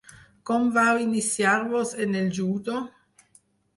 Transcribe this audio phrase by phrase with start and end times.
[0.49, 2.81] Com vau iniciar-vos en el judo?